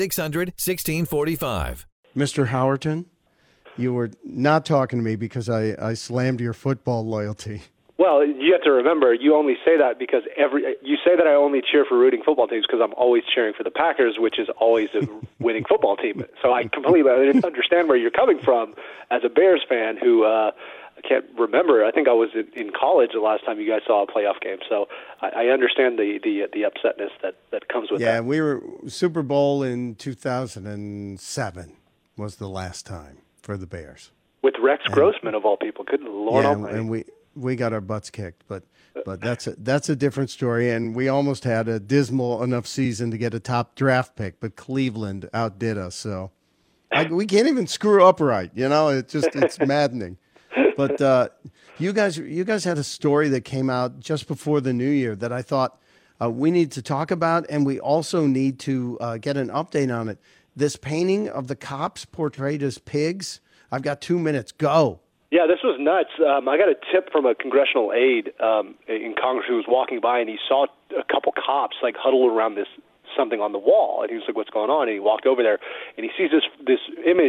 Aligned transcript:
600 0.00 0.48
1645. 0.56 1.86
Mr. 2.16 2.48
Howerton, 2.48 3.04
you 3.76 3.92
were 3.92 4.10
not 4.24 4.64
talking 4.64 4.98
to 4.98 5.02
me 5.02 5.14
because 5.14 5.50
I, 5.50 5.76
I 5.78 5.92
slammed 5.92 6.40
your 6.40 6.54
football 6.54 7.06
loyalty. 7.06 7.64
Well, 7.98 8.24
you 8.24 8.54
have 8.54 8.62
to 8.62 8.70
remember, 8.70 9.12
you 9.12 9.34
only 9.36 9.56
say 9.62 9.76
that 9.76 9.98
because 9.98 10.22
every 10.38 10.62
you 10.80 10.96
say 11.04 11.16
that 11.16 11.26
I 11.26 11.34
only 11.34 11.60
cheer 11.60 11.84
for 11.84 11.98
rooting 11.98 12.22
football 12.24 12.48
teams 12.48 12.64
because 12.66 12.80
I'm 12.82 12.94
always 12.94 13.24
cheering 13.34 13.52
for 13.52 13.62
the 13.62 13.70
Packers, 13.70 14.16
which 14.18 14.38
is 14.38 14.48
always 14.58 14.88
a 14.94 15.06
winning 15.38 15.66
football 15.68 15.98
team. 15.98 16.24
So 16.42 16.54
I 16.54 16.64
completely 16.64 17.10
understand 17.44 17.88
where 17.90 17.98
you're 17.98 18.10
coming 18.10 18.38
from 18.38 18.72
as 19.10 19.20
a 19.22 19.28
Bears 19.28 19.62
fan 19.68 19.98
who 19.98 20.24
uh, 20.24 20.52
I 21.02 21.08
can't 21.08 21.24
remember. 21.38 21.84
I 21.84 21.90
think 21.90 22.08
I 22.08 22.12
was 22.12 22.30
in 22.34 22.70
college 22.78 23.10
the 23.14 23.20
last 23.20 23.44
time 23.44 23.58
you 23.58 23.68
guys 23.68 23.80
saw 23.86 24.02
a 24.02 24.06
playoff 24.06 24.40
game. 24.40 24.58
So 24.68 24.86
I, 25.22 25.28
I 25.28 25.44
understand 25.46 25.98
the 25.98 26.18
the 26.22 26.46
the 26.52 26.62
upsetness 26.62 27.10
that 27.22 27.36
that 27.52 27.68
comes 27.68 27.90
with 27.90 28.00
yeah, 28.00 28.06
that. 28.06 28.14
Yeah, 28.16 28.20
we 28.20 28.40
were 28.40 28.62
Super 28.86 29.22
Bowl 29.22 29.62
in 29.62 29.94
2007 29.94 31.76
was 32.16 32.36
the 32.36 32.48
last 32.48 32.86
time 32.86 33.18
for 33.40 33.56
the 33.56 33.66
Bears 33.66 34.10
with 34.42 34.54
Rex 34.62 34.82
and, 34.84 34.94
Grossman 34.94 35.34
of 35.34 35.44
all 35.44 35.56
people. 35.56 35.84
Good 35.84 36.02
Lord 36.02 36.44
yeah, 36.44 36.50
Almighty. 36.50 36.78
and 36.78 36.90
we 36.90 37.04
we 37.34 37.56
got 37.56 37.72
our 37.72 37.80
butts 37.80 38.10
kicked, 38.10 38.44
but 38.46 38.64
uh, 38.94 39.00
but 39.06 39.20
that's 39.20 39.46
a, 39.46 39.54
that's 39.58 39.88
a 39.88 39.96
different 39.96 40.30
story. 40.30 40.70
And 40.70 40.94
we 40.94 41.08
almost 41.08 41.44
had 41.44 41.68
a 41.68 41.80
dismal 41.80 42.42
enough 42.42 42.66
season 42.66 43.10
to 43.10 43.18
get 43.18 43.34
a 43.34 43.40
top 43.40 43.74
draft 43.74 44.16
pick, 44.16 44.40
but 44.40 44.56
Cleveland 44.56 45.30
outdid 45.32 45.78
us. 45.78 45.94
So 45.94 46.30
I, 46.92 47.04
we 47.04 47.26
can't 47.26 47.46
even 47.46 47.66
screw 47.66 48.04
up 48.04 48.20
right. 48.20 48.50
You 48.54 48.68
know, 48.68 48.88
it's 48.88 49.12
just 49.12 49.28
it's 49.34 49.58
maddening. 49.66 50.18
But 50.76 51.00
uh, 51.00 51.28
you 51.78 51.92
guys 51.92 52.16
you 52.16 52.44
guys 52.44 52.64
had 52.64 52.78
a 52.78 52.84
story 52.84 53.28
that 53.30 53.42
came 53.42 53.70
out 53.70 54.00
just 54.00 54.26
before 54.26 54.60
the 54.60 54.72
new 54.72 54.88
year 54.88 55.14
that 55.16 55.32
I 55.32 55.42
thought 55.42 55.78
uh, 56.20 56.30
we 56.30 56.50
need 56.50 56.72
to 56.72 56.82
talk 56.82 57.10
about, 57.10 57.46
and 57.48 57.64
we 57.64 57.80
also 57.80 58.26
need 58.26 58.58
to 58.60 58.98
uh, 59.00 59.16
get 59.16 59.36
an 59.36 59.48
update 59.48 59.94
on 59.94 60.08
it. 60.08 60.18
This 60.54 60.76
painting 60.76 61.28
of 61.28 61.46
the 61.46 61.56
cops 61.56 62.04
portrayed 62.04 62.62
as 62.62 62.78
pigs. 62.78 63.40
I've 63.72 63.82
got 63.82 64.00
two 64.00 64.18
minutes. 64.18 64.52
Go. 64.52 65.00
Yeah, 65.30 65.46
this 65.46 65.60
was 65.62 65.78
nuts. 65.78 66.10
Um, 66.18 66.48
I 66.48 66.58
got 66.58 66.68
a 66.68 66.74
tip 66.92 67.12
from 67.12 67.24
a 67.24 67.36
congressional 67.36 67.92
aide 67.92 68.32
um, 68.40 68.74
in 68.88 69.14
Congress 69.14 69.46
who 69.48 69.56
was 69.56 69.66
walking 69.68 70.00
by, 70.00 70.18
and 70.18 70.28
he 70.28 70.38
saw 70.48 70.66
a 70.90 71.04
couple 71.04 71.32
cops 71.32 71.76
like 71.82 71.94
huddled 71.96 72.32
around 72.32 72.56
this 72.56 72.66
something 73.16 73.40
on 73.40 73.52
the 73.52 73.58
wall, 73.58 74.02
and 74.02 74.10
he 74.10 74.16
was 74.16 74.24
like, 74.26 74.36
"What's 74.36 74.50
going 74.50 74.70
on?" 74.70 74.88
And 74.88 74.94
he 74.94 75.00
walked 75.00 75.26
over 75.26 75.42
there, 75.42 75.58
and 75.96 76.04
he 76.04 76.10
sees 76.18 76.30
this 76.30 76.42
this 76.66 76.80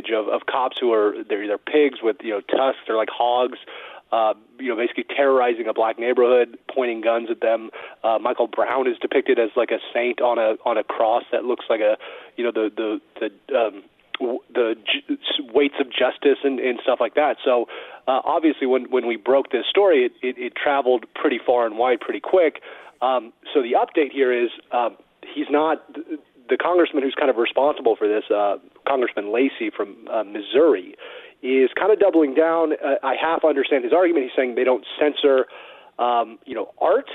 image 0.01 0.11
of 0.11 0.27
of 0.27 0.45
cops 0.45 0.77
who 0.79 0.93
are 0.93 1.13
they're 1.27 1.43
either 1.43 1.57
pigs 1.57 1.99
with 2.01 2.17
you 2.21 2.31
know 2.31 2.41
tusks, 2.41 2.81
they're 2.87 2.97
like 2.97 3.09
hogs. 3.09 3.59
Uh, 4.11 4.33
you 4.59 4.67
know, 4.67 4.75
basically 4.75 5.05
terrorizing 5.05 5.67
a 5.69 5.73
black 5.73 5.97
neighborhood, 5.97 6.57
pointing 6.69 6.99
guns 6.99 7.29
at 7.31 7.39
them. 7.39 7.69
Uh, 8.03 8.19
Michael 8.19 8.47
Brown 8.47 8.85
is 8.85 8.97
depicted 9.01 9.39
as 9.39 9.51
like 9.55 9.71
a 9.71 9.79
saint 9.93 10.19
on 10.19 10.37
a 10.37 10.57
on 10.67 10.77
a 10.77 10.83
cross 10.83 11.23
that 11.31 11.45
looks 11.45 11.63
like 11.69 11.79
a, 11.79 11.95
you 12.35 12.43
know, 12.43 12.51
the 12.51 12.69
the 12.75 12.99
the 13.21 13.57
um, 13.57 13.83
the 14.53 14.75
weights 15.53 15.75
of 15.79 15.87
justice 15.89 16.39
and, 16.43 16.59
and 16.59 16.79
stuff 16.83 16.99
like 16.99 17.15
that. 17.15 17.37
So 17.43 17.69
uh, 18.05 18.19
obviously, 18.25 18.67
when 18.67 18.91
when 18.91 19.07
we 19.07 19.15
broke 19.15 19.49
this 19.49 19.65
story, 19.69 20.03
it, 20.03 20.11
it, 20.21 20.37
it 20.37 20.53
traveled 20.61 21.05
pretty 21.15 21.39
far 21.43 21.65
and 21.65 21.77
wide 21.77 22.01
pretty 22.01 22.19
quick. 22.19 22.61
Um, 23.01 23.31
so 23.53 23.61
the 23.61 23.77
update 23.79 24.11
here 24.11 24.33
is 24.33 24.49
um, 24.73 24.97
he's 25.33 25.47
not 25.49 25.85
the 26.51 26.57
congressman 26.57 27.01
who's 27.01 27.15
kind 27.17 27.31
of 27.31 27.37
responsible 27.37 27.95
for 27.95 28.07
this, 28.07 28.25
uh, 28.29 28.57
Congressman 28.85 29.33
Lacy 29.33 29.71
from 29.75 29.95
uh, 30.11 30.23
Missouri, 30.23 30.95
is 31.41 31.71
kind 31.79 31.91
of 31.91 31.99
doubling 31.99 32.35
down. 32.35 32.73
Uh, 32.73 32.99
I 33.01 33.15
half 33.15 33.43
understand 33.47 33.85
his 33.85 33.93
argument. 33.93 34.25
He's 34.25 34.35
saying 34.35 34.55
they 34.55 34.67
don't 34.67 34.85
censor, 34.99 35.47
um, 35.97 36.37
you 36.45 36.53
know, 36.53 36.73
art, 36.79 37.09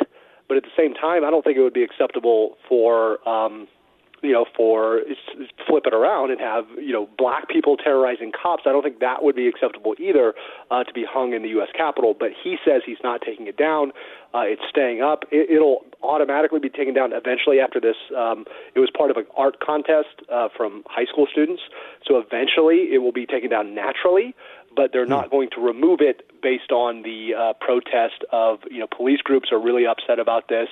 but 0.48 0.56
at 0.56 0.64
the 0.64 0.74
same 0.76 0.94
time, 0.94 1.22
I 1.22 1.30
don't 1.30 1.44
think 1.44 1.58
it 1.58 1.62
would 1.62 1.76
be 1.76 1.84
acceptable 1.84 2.56
for. 2.66 3.20
Um, 3.28 3.68
you 4.22 4.32
know, 4.32 4.46
for 4.56 5.02
flip 5.66 5.84
it 5.86 5.94
around 5.94 6.30
and 6.30 6.40
have 6.40 6.64
you 6.78 6.92
know 6.92 7.08
black 7.18 7.48
people 7.48 7.76
terrorizing 7.76 8.32
cops. 8.32 8.64
I 8.66 8.72
don't 8.72 8.82
think 8.82 9.00
that 9.00 9.22
would 9.22 9.36
be 9.36 9.46
acceptable 9.48 9.94
either 9.98 10.34
uh, 10.70 10.84
to 10.84 10.92
be 10.92 11.04
hung 11.08 11.32
in 11.32 11.42
the 11.42 11.50
U.S. 11.50 11.68
Capitol. 11.76 12.14
But 12.18 12.30
he 12.42 12.56
says 12.64 12.82
he's 12.84 13.02
not 13.02 13.20
taking 13.20 13.46
it 13.46 13.56
down. 13.56 13.92
Uh, 14.34 14.40
it's 14.40 14.62
staying 14.68 15.02
up. 15.02 15.24
It, 15.30 15.50
it'll 15.50 15.84
automatically 16.02 16.60
be 16.60 16.68
taken 16.68 16.94
down 16.94 17.12
eventually 17.12 17.60
after 17.60 17.80
this. 17.80 17.96
Um, 18.16 18.44
it 18.74 18.80
was 18.80 18.90
part 18.96 19.10
of 19.10 19.16
an 19.16 19.26
art 19.36 19.60
contest 19.60 20.22
uh, 20.32 20.48
from 20.56 20.82
high 20.86 21.06
school 21.06 21.26
students, 21.30 21.62
so 22.06 22.18
eventually 22.18 22.92
it 22.92 22.98
will 22.98 23.12
be 23.12 23.26
taken 23.26 23.50
down 23.50 23.74
naturally. 23.74 24.34
But 24.74 24.92
they're 24.92 25.06
not 25.06 25.30
going 25.30 25.48
to 25.54 25.60
remove 25.60 26.00
it 26.02 26.30
based 26.42 26.70
on 26.70 27.02
the 27.02 27.32
uh, 27.34 27.52
protest 27.64 28.24
of 28.30 28.58
you 28.70 28.80
know 28.80 28.86
police 28.94 29.20
groups 29.20 29.48
are 29.50 29.58
really 29.58 29.86
upset 29.86 30.18
about 30.18 30.48
this. 30.48 30.68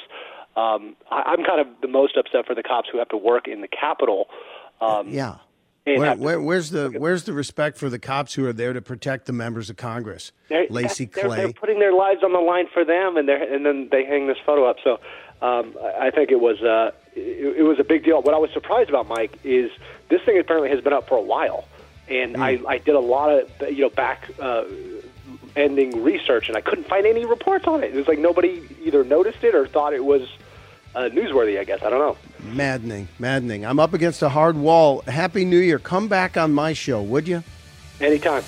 Um, 0.56 0.96
I, 1.10 1.22
I'm 1.26 1.44
kind 1.44 1.60
of 1.60 1.66
the 1.80 1.88
most 1.88 2.16
upset 2.16 2.46
for 2.46 2.54
the 2.54 2.62
cops 2.62 2.88
who 2.90 2.98
have 2.98 3.08
to 3.08 3.16
work 3.16 3.48
in 3.48 3.60
the 3.60 3.68
Capitol. 3.68 4.28
Um, 4.80 5.08
yeah. 5.08 5.36
Where, 5.86 6.16
where, 6.16 6.40
where's 6.40 6.70
the 6.70 6.88
where's 6.96 7.24
the 7.24 7.34
respect 7.34 7.76
for 7.76 7.90
the 7.90 7.98
cops 7.98 8.32
who 8.32 8.46
are 8.46 8.54
there 8.54 8.72
to 8.72 8.80
protect 8.80 9.26
the 9.26 9.34
members 9.34 9.68
of 9.68 9.76
Congress? 9.76 10.32
They're, 10.48 10.66
Lacy 10.70 11.04
they're, 11.04 11.24
Clay. 11.24 11.36
They're 11.36 11.52
putting 11.52 11.78
their 11.78 11.92
lives 11.92 12.22
on 12.22 12.32
the 12.32 12.38
line 12.38 12.68
for 12.72 12.86
them, 12.86 13.18
and 13.18 13.28
they 13.28 13.54
and 13.54 13.66
then 13.66 13.88
they 13.90 14.02
hang 14.06 14.26
this 14.26 14.38
photo 14.46 14.64
up. 14.64 14.76
So 14.82 14.98
um, 15.42 15.76
I 15.98 16.10
think 16.10 16.30
it 16.30 16.40
was 16.40 16.62
uh, 16.62 16.92
it, 17.14 17.58
it 17.58 17.62
was 17.64 17.78
a 17.78 17.84
big 17.84 18.02
deal. 18.02 18.22
What 18.22 18.32
I 18.32 18.38
was 18.38 18.50
surprised 18.52 18.88
about, 18.88 19.08
Mike, 19.08 19.38
is 19.44 19.70
this 20.08 20.22
thing 20.22 20.38
apparently 20.38 20.70
has 20.70 20.80
been 20.80 20.94
up 20.94 21.06
for 21.06 21.18
a 21.18 21.22
while, 21.22 21.68
and 22.08 22.36
mm. 22.36 22.42
I, 22.42 22.60
I 22.66 22.78
did 22.78 22.94
a 22.94 23.00
lot 23.00 23.30
of 23.30 23.70
you 23.70 23.82
know 23.82 23.90
back. 23.90 24.30
Uh, 24.40 24.64
ending 25.56 26.02
research 26.02 26.48
and 26.48 26.56
I 26.56 26.60
couldn't 26.60 26.88
find 26.88 27.06
any 27.06 27.24
reports 27.24 27.68
on 27.68 27.84
it. 27.84 27.94
It 27.94 27.96
was 27.96 28.08
like 28.08 28.18
nobody 28.18 28.60
either 28.82 29.04
noticed 29.04 29.44
it 29.44 29.54
or 29.54 29.68
thought 29.68 29.92
it 29.92 30.04
was 30.04 30.28
uh, 30.94 31.08
newsworthy, 31.10 31.58
I 31.58 31.64
guess. 31.64 31.82
I 31.82 31.90
don't 31.90 31.98
know. 31.98 32.16
Maddening, 32.52 33.08
maddening. 33.18 33.64
I'm 33.64 33.78
up 33.78 33.94
against 33.94 34.22
a 34.22 34.28
hard 34.28 34.56
wall. 34.56 35.02
Happy 35.02 35.44
New 35.44 35.58
Year. 35.58 35.78
Come 35.78 36.08
back 36.08 36.36
on 36.36 36.52
my 36.52 36.72
show, 36.72 37.02
would 37.02 37.26
you? 37.26 37.42
Anytime. 38.00 38.42